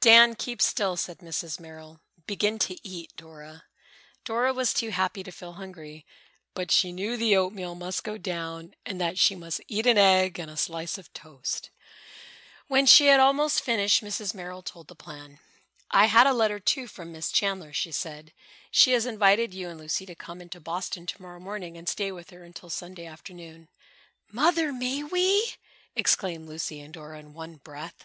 [0.00, 1.58] "Dan, keep still," said Mrs.
[1.58, 2.00] Merrill.
[2.28, 3.64] "Begin to eat, Dora."
[4.24, 6.06] Dora was too happy to feel hungry,
[6.54, 10.38] but she knew the oatmeal must go down and that she must eat an egg
[10.38, 11.70] and a slice of toast.
[12.68, 14.32] When she had almost finished, Mrs.
[14.32, 15.40] Merrill told the plan.
[15.90, 18.32] "I had a letter, too, from Miss Chandler," she said.
[18.70, 22.12] "She has invited you and Lucy to come into Boston to morrow morning and stay
[22.12, 23.68] with her until Sunday afternoon."
[24.30, 24.72] "Mother!
[24.72, 25.56] May we?"
[25.96, 28.04] exclaimed Lucy and Dora in one breath.